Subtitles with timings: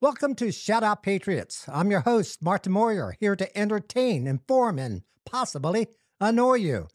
[0.00, 1.64] Welcome to Shout Out Patriots.
[1.66, 5.88] I'm your host, Martin Mawyer, here to entertain, inform, and possibly
[6.20, 6.86] annoy you.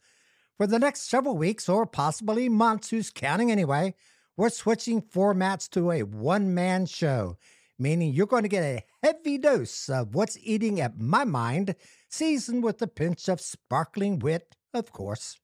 [0.56, 3.94] For the next several weeks, or possibly months, who's counting anyway,
[4.38, 7.36] we're switching formats to a one man show,
[7.78, 11.76] meaning you're going to get a heavy dose of what's eating at my mind,
[12.08, 15.38] seasoned with a pinch of sparkling wit, of course.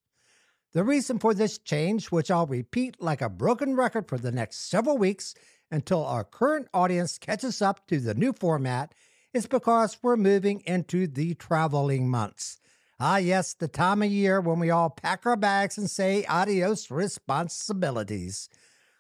[0.72, 4.70] The reason for this change, which I'll repeat like a broken record for the next
[4.70, 5.34] several weeks
[5.70, 8.94] until our current audience catches up to the new format,
[9.32, 12.58] is because we're moving into the traveling months.
[12.98, 16.90] Ah, yes, the time of year when we all pack our bags and say adios
[16.90, 18.48] responsibilities.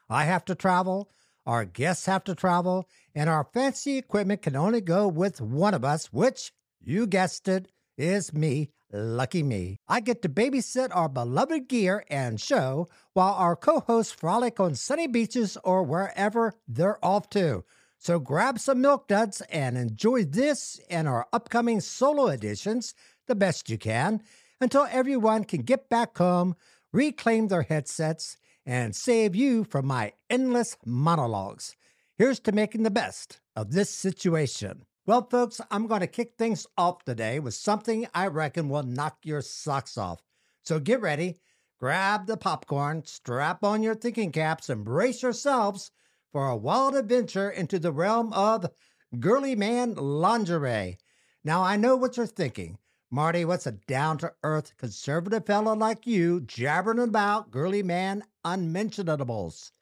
[0.08, 1.10] I have to travel,
[1.44, 5.84] our guests have to travel, and our fancy equipment can only go with one of
[5.84, 7.68] us, which, you guessed it,
[8.00, 9.76] is me, Lucky me.
[9.88, 14.74] I get to babysit our beloved gear and show while our co hosts frolic on
[14.74, 17.64] sunny beaches or wherever they're off to.
[17.98, 22.94] So grab some milk duds and enjoy this and our upcoming solo editions
[23.28, 24.22] the best you can
[24.60, 26.56] until everyone can get back home,
[26.92, 31.76] reclaim their headsets, and save you from my endless monologues.
[32.18, 34.84] Here's to making the best of this situation.
[35.10, 39.16] Well, folks, I'm going to kick things off today with something I reckon will knock
[39.24, 40.22] your socks off.
[40.62, 41.40] So get ready,
[41.80, 45.90] grab the popcorn, strap on your thinking caps, and brace yourselves
[46.30, 48.70] for a wild adventure into the realm of
[49.18, 50.96] girly man lingerie.
[51.42, 52.78] Now, I know what you're thinking.
[53.10, 59.72] Marty, what's a down to earth conservative fellow like you jabbering about girly man unmentionables?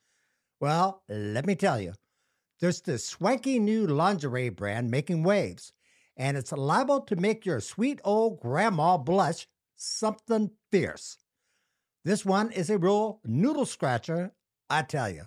[0.59, 1.93] Well, let me tell you.
[2.61, 5.73] There's this swanky new lingerie brand making waves,
[6.17, 11.19] and it's liable to make your sweet old grandma blush something fierce.
[12.05, 14.33] This one is a real noodle scratcher,
[14.69, 15.25] I tell you.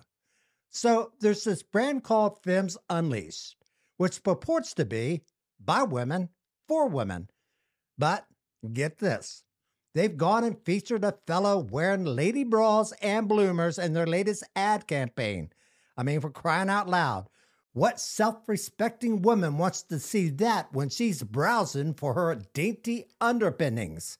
[0.68, 3.56] So there's this brand called Femmes Unleashed,
[3.96, 5.22] which purports to be
[5.58, 6.30] by women
[6.68, 7.28] for women.
[7.96, 8.26] But
[8.72, 9.44] get this
[9.94, 14.86] they've gone and featured a fellow wearing lady bras and bloomers in their latest ad
[14.86, 15.50] campaign.
[15.96, 17.28] I mean, for crying out loud,
[17.72, 24.18] what self respecting woman wants to see that when she's browsing for her dainty underpinnings?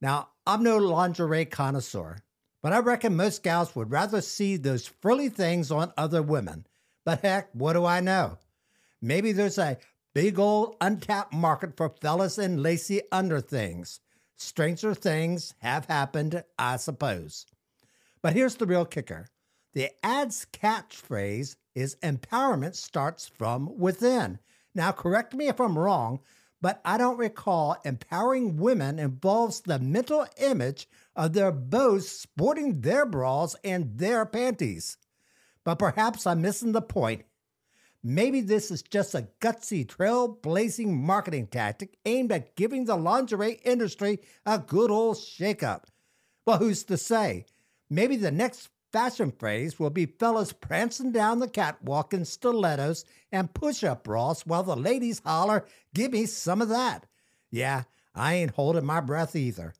[0.00, 2.18] Now, I'm no lingerie connoisseur,
[2.62, 6.66] but I reckon most gals would rather see those frilly things on other women.
[7.04, 8.38] But heck, what do I know?
[9.00, 9.78] Maybe there's a
[10.12, 14.00] big old untapped market for fellas in lacy underthings.
[14.36, 17.46] Stranger things have happened, I suppose.
[18.20, 19.28] But here's the real kicker
[19.76, 24.38] the ad's catchphrase is empowerment starts from within.
[24.74, 26.20] Now, correct me if I'm wrong,
[26.62, 33.04] but I don't recall empowering women involves the mental image of their beaux sporting their
[33.04, 34.96] bras and their panties.
[35.62, 37.26] But perhaps I'm missing the point.
[38.02, 44.20] Maybe this is just a gutsy, trailblazing marketing tactic aimed at giving the lingerie industry
[44.46, 45.82] a good old shakeup.
[46.46, 47.44] Well, who's to say?
[47.90, 53.52] Maybe the next fashion phrase will be fellas prancing down the catwalk in stilettos and
[53.52, 57.04] push up bras while the ladies holler, Give me some of that.
[57.50, 57.82] Yeah,
[58.14, 59.74] I ain't holding my breath either.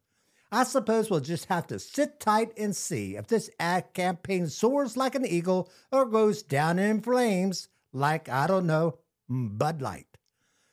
[0.53, 4.99] I suppose we'll just have to sit tight and see if this ad campaign soars
[4.99, 8.99] like an eagle or goes down in flames like, I don't know,
[9.31, 10.19] Bud Light.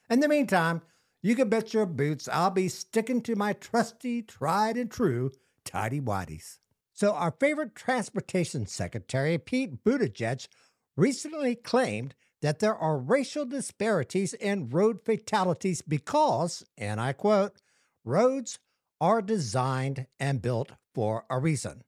[0.09, 0.81] In the meantime,
[1.21, 5.31] you can bet your boots I'll be sticking to my trusty, tried and true
[5.63, 6.57] tidy whities.
[6.93, 10.47] So, our favorite transportation secretary, Pete Buttigieg,
[10.95, 17.61] recently claimed that there are racial disparities in road fatalities because, and I quote,
[18.05, 18.59] roads
[19.01, 21.83] are designed and built for a reason.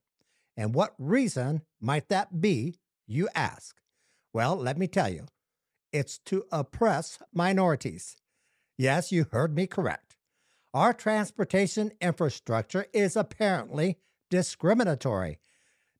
[0.57, 3.75] And what reason might that be, you ask?
[4.33, 5.27] Well, let me tell you
[5.93, 8.15] it's to oppress minorities.
[8.77, 10.17] Yes, you heard me correct.
[10.73, 13.97] Our transportation infrastructure is apparently
[14.29, 15.39] discriminatory.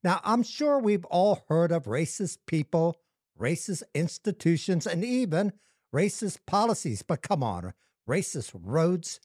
[0.03, 2.99] Now, I'm sure we've all heard of racist people,
[3.39, 5.53] racist institutions, and even
[5.93, 7.73] racist policies, but come on,
[8.07, 9.19] racist roads?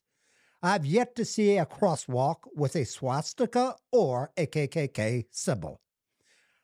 [0.62, 5.80] I've yet to see a crosswalk with a swastika or a KKK symbol.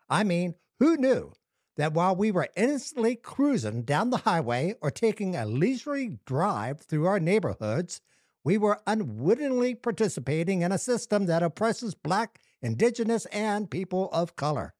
[0.08, 1.32] I mean, who knew
[1.76, 7.06] that while we were innocently cruising down the highway or taking a leisurely drive through
[7.06, 8.00] our neighborhoods,
[8.46, 14.72] we were unwittingly participating in a system that oppresses Black, Indigenous, and people of color.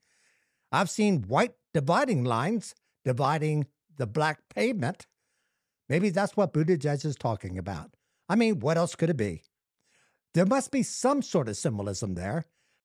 [0.71, 3.67] I've seen white dividing lines dividing
[3.97, 5.09] the black pavement.
[5.89, 7.91] Maybe that's what Buttigieg is talking about.
[8.29, 9.43] I mean, what else could it be?
[10.33, 12.45] There must be some sort of symbolism there.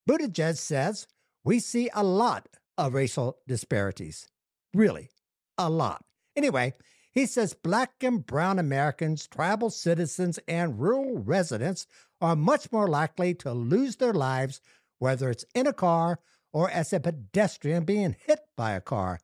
[0.10, 1.06] Buttigieg says
[1.44, 2.48] we see a lot
[2.80, 4.28] of racial disparities.
[4.74, 5.12] Really,
[5.60, 6.04] a lot.
[6.36, 6.74] Anyway,
[7.11, 11.85] he says black and brown Americans, tribal citizens, and rural residents
[12.21, 14.61] are much more likely to lose their lives,
[14.99, 16.19] whether it's in a car
[16.53, 19.19] or as a pedestrian being hit by a car.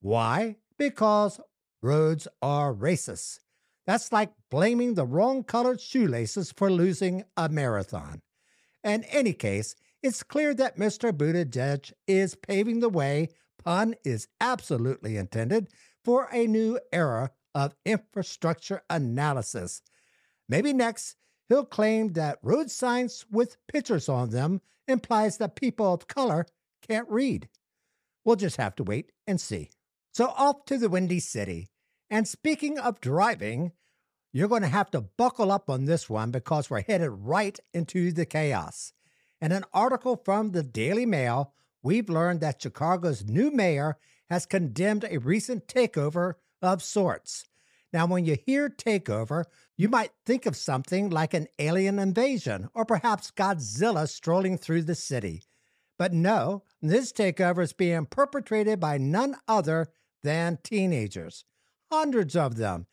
[0.00, 0.56] Why?
[0.78, 1.40] Because
[1.82, 3.40] roads are racist.
[3.86, 8.22] That's like blaming the wrong colored shoelaces for losing a marathon.
[8.82, 11.12] In any case, it's clear that Mr.
[11.12, 13.28] Buttigieg is paving the way,
[13.62, 15.68] pun is absolutely intended,
[16.06, 19.82] for a new era of infrastructure analysis.
[20.48, 21.16] Maybe next,
[21.48, 26.46] he'll claim that road signs with pictures on them implies that people of color
[26.86, 27.48] can't read.
[28.24, 29.70] We'll just have to wait and see.
[30.12, 31.70] So off to the Windy City.
[32.08, 33.72] And speaking of driving,
[34.32, 38.12] you're going to have to buckle up on this one because we're headed right into
[38.12, 38.92] the chaos.
[39.40, 43.98] In an article from the Daily Mail, we've learned that Chicago's new mayor
[44.30, 47.44] has condemned a recent takeover of sorts.
[47.92, 49.44] Now, when you hear takeover,
[49.76, 54.94] you might think of something like an alien invasion or perhaps Godzilla strolling through the
[54.94, 55.42] city.
[55.98, 59.88] But no, this takeover is being perpetrated by none other
[60.22, 61.44] than teenagers.
[61.90, 62.86] Hundreds of them.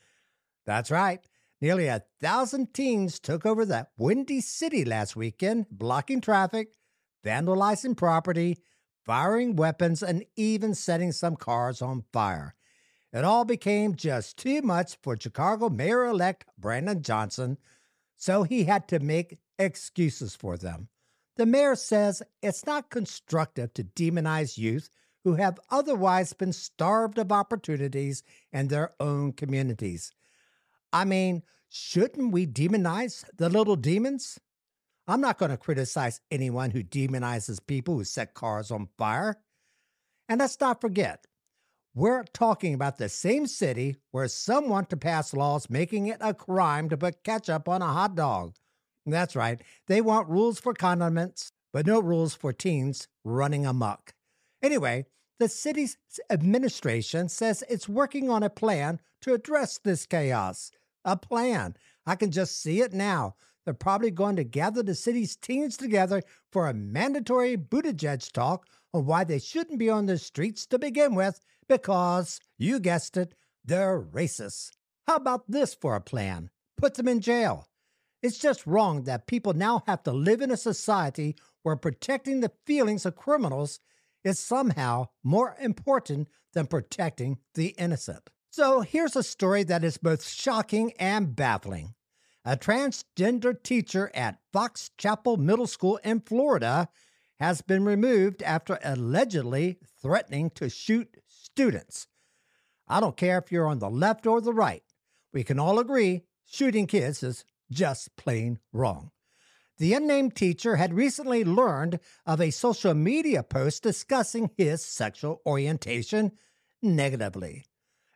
[0.66, 1.20] That's right.
[1.60, 6.74] Nearly a thousand teens took over the Windy City last weekend, blocking traffic,
[7.26, 8.58] vandalizing property,
[9.06, 12.56] firing weapons, and even setting some cars on fire.
[13.12, 17.58] It all became just too much for Chicago Mayor elect Brandon Johnson,
[18.18, 20.88] so he had to make excuses for them.
[21.36, 24.90] The mayor says it's not constructive to demonize youth
[25.24, 30.12] who have otherwise been starved of opportunities in their own communities.
[30.92, 34.40] I mean, shouldn't we demonize the little demons?
[35.08, 39.38] I'm not going to criticize anyone who demonizes people who set cars on fire.
[40.30, 41.26] And let's not forget,
[41.94, 46.34] we're talking about the same city where some want to pass laws making it a
[46.34, 48.56] crime to put ketchup on a hot dog.
[49.06, 54.14] That's right, they want rules for condiments, but no rules for teens running amok.
[54.62, 55.06] Anyway,
[55.40, 55.98] the city's
[56.30, 60.72] administration says it's working on a plan to address this chaos.
[61.04, 61.76] A plan.
[62.06, 63.36] I can just see it now.
[63.66, 66.22] They're probably going to gather the city's teens together
[66.52, 71.16] for a mandatory Buttigieg talk on why they shouldn't be on the streets to begin
[71.16, 74.72] with because, you guessed it, they're racist.
[75.08, 76.50] How about this for a plan?
[76.78, 77.68] Put them in jail.
[78.22, 82.52] It's just wrong that people now have to live in a society where protecting the
[82.66, 83.80] feelings of criminals
[84.24, 88.30] is somehow more important than protecting the innocent.
[88.50, 91.96] So here's a story that is both shocking and baffling.
[92.46, 96.90] A transgender teacher at Fox Chapel Middle School in Florida
[97.40, 102.08] has been removed after allegedly threatening to shoot students.
[102.88, 104.84] I don't care if you're on the left or the right,
[105.32, 109.12] we can all agree shooting kids is just plain wrong.
[109.78, 116.34] The unnamed teacher had recently learned of a social media post discussing his sexual orientation
[116.82, 117.66] negatively.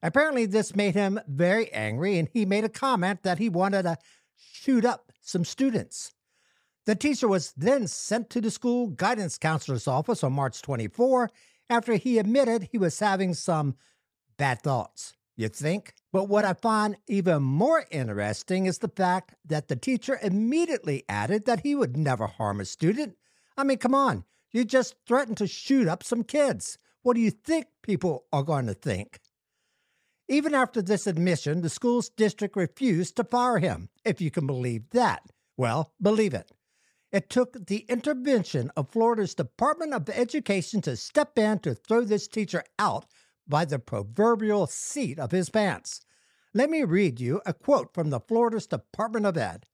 [0.04, 3.98] Apparently, this made him very angry, and he made a comment that he wanted to
[4.38, 6.14] shoot up some students.
[6.86, 11.30] The teacher was then sent to the school guidance counselor's office on March 24
[11.70, 13.76] after he admitted he was having some
[14.38, 15.14] bad thoughts.
[15.36, 15.94] You think?
[16.12, 21.46] But what I find even more interesting is the fact that the teacher immediately added
[21.46, 23.16] that he would never harm a student.
[23.56, 26.80] I mean, come on, you just threatened to shoot up some kids.
[27.04, 29.20] What do you think people are going to think?
[30.30, 34.90] Even after this admission, the school's district refused to fire him, if you can believe
[34.90, 35.24] that.
[35.56, 36.52] Well, believe it.
[37.14, 42.28] It took the intervention of Florida's Department of Education to step in to throw this
[42.28, 43.06] teacher out
[43.48, 46.02] by the proverbial seat of his pants.
[46.54, 49.66] Let me read you a quote from the Florida's Department of Ed.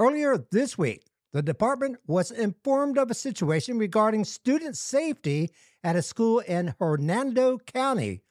[0.00, 5.50] Earlier this week, the department was informed of a situation regarding student safety
[5.84, 8.22] at a school in Hernando County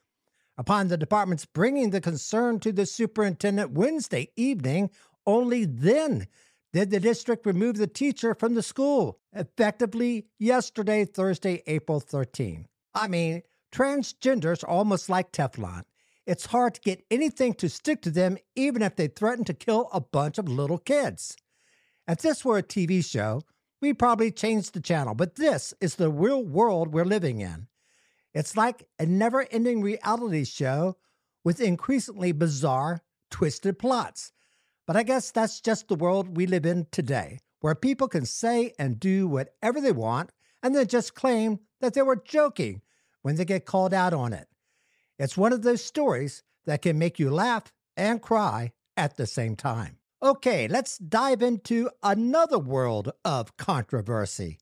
[0.57, 4.91] Upon the department's bringing the concern to the superintendent Wednesday evening,
[5.25, 6.27] only then
[6.73, 12.67] did the district remove the teacher from the school, effectively yesterday, Thursday, April 13.
[12.93, 13.41] I mean,
[13.71, 15.83] transgenders are almost like Teflon.
[16.25, 19.89] It's hard to get anything to stick to them, even if they threaten to kill
[19.91, 21.35] a bunch of little kids.
[22.07, 23.41] If this were a TV show,
[23.81, 27.67] we'd probably change the channel, but this is the real world we're living in.
[28.33, 30.97] It's like a never ending reality show
[31.43, 34.31] with increasingly bizarre, twisted plots.
[34.87, 38.73] But I guess that's just the world we live in today, where people can say
[38.79, 42.81] and do whatever they want and then just claim that they were joking
[43.21, 44.47] when they get called out on it.
[45.19, 49.55] It's one of those stories that can make you laugh and cry at the same
[49.55, 49.97] time.
[50.21, 54.59] Okay, let's dive into another world of controversy.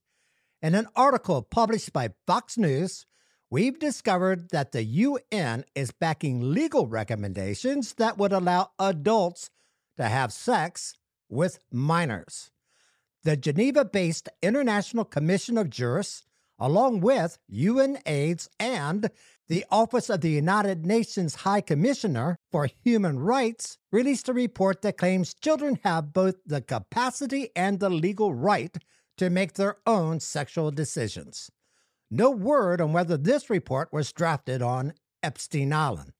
[0.60, 3.06] In an article published by Fox News,
[3.52, 9.50] we've discovered that the UN is backing legal recommendations that would allow adults
[9.98, 10.94] to have sex
[11.28, 12.50] with minors.
[13.24, 16.24] The Geneva based International Commission of Jurists,
[16.58, 19.10] along with UNAIDS and
[19.48, 24.96] the Office of the United Nations High Commissioner for Human Rights, released a report that
[24.96, 28.74] claims children have both the capacity and the legal right
[29.18, 31.50] to make their own sexual decisions.
[32.14, 34.92] No word on whether this report was drafted on
[35.22, 36.12] Epstein Island.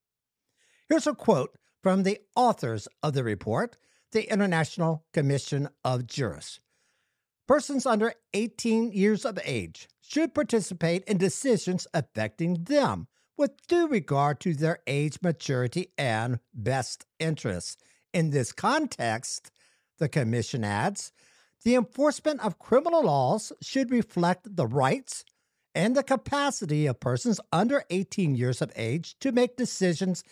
[0.89, 3.77] Here's a quote from the authors of the report,
[4.13, 6.61] the International Commission of Jurists.
[7.47, 13.07] Persons under 18 years of age should participate in decisions affecting them
[13.37, 17.77] with due regard to their age, maturity, and best interests.
[18.15, 19.51] In this context,
[19.99, 21.13] the Commission adds,
[21.65, 25.25] the enforcement of criminal laws should reflect the rights
[25.75, 30.23] and the capacity of persons under 18 years of age to make decisions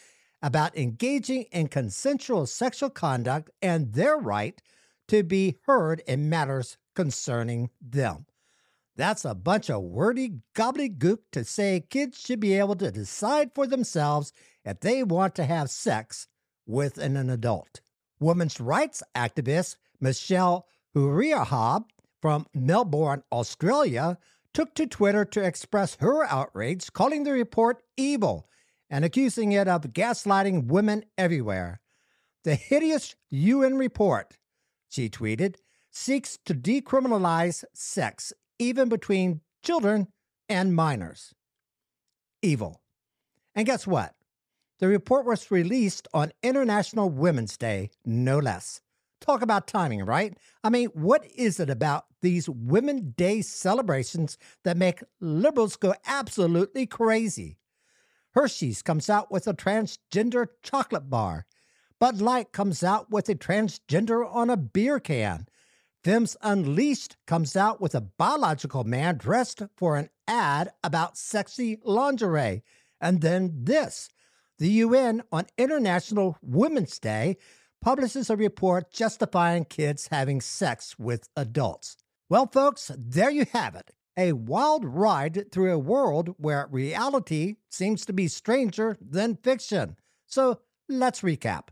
[0.42, 4.60] about engaging in consensual sexual conduct and their right
[5.08, 8.26] to be heard in matters concerning them.
[8.96, 13.66] That's a bunch of wordy gobbledygook to say kids should be able to decide for
[13.66, 14.32] themselves
[14.64, 16.28] if they want to have sex
[16.66, 17.80] with an adult.
[18.18, 21.84] Women's rights activist Michelle Huriahab
[22.20, 24.18] from Melbourne, Australia,
[24.52, 28.48] took to Twitter to express her outrage, calling the report evil
[28.88, 31.80] and accusing it of gaslighting women everywhere.
[32.44, 34.38] The hideous UN report,
[34.88, 35.56] she tweeted,
[35.90, 40.08] seeks to decriminalize sex, even between children
[40.48, 41.34] and minors.
[42.42, 42.80] Evil.
[43.54, 44.14] And guess what?
[44.78, 48.80] The report was released on International Women's Day, no less.
[49.20, 50.36] Talk about timing, right?
[50.64, 56.86] I mean, what is it about these Women's Day celebrations that make liberals go absolutely
[56.86, 57.58] crazy?
[58.32, 61.46] Hershey's comes out with a transgender chocolate bar.
[61.98, 65.46] Bud Light comes out with a transgender on a beer can.
[66.02, 72.62] Femmes Unleashed comes out with a biological man dressed for an ad about sexy lingerie.
[73.02, 74.08] And then this
[74.58, 77.36] the UN on International Women's Day
[77.80, 81.96] publishes a report justifying kids having sex with adults.
[82.28, 83.90] Well, folks, there you have it.
[84.16, 89.96] A wild ride through a world where reality seems to be stranger than fiction.
[90.26, 91.68] So let's recap.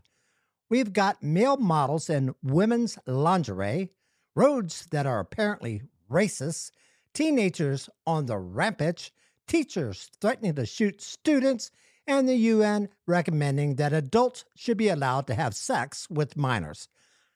[0.69, 3.91] We've got male models in women's lingerie,
[4.35, 6.71] roads that are apparently racist,
[7.13, 9.11] teenagers on the rampage,
[9.47, 11.71] teachers threatening to shoot students,
[12.09, 16.87] and the UN recommending that adults should be allowed to have sex with minors.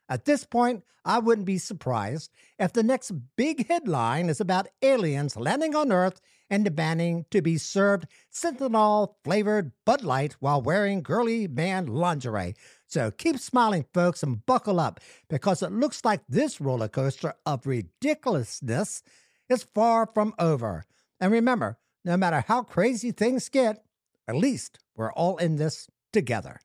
[0.10, 5.38] At this point, I wouldn't be surprised if the next big headline is about aliens
[5.38, 11.48] landing on Earth and demanding to be served Sentinel flavored Bud Light while wearing girly
[11.48, 12.56] man lingerie.
[12.88, 15.00] So keep smiling, folks, and buckle up
[15.30, 19.04] because it looks like this roller coaster of ridiculousness
[19.50, 20.84] is far from over.
[21.20, 23.84] And remember, no matter how crazy things get,
[24.28, 26.60] at least we're all in this together.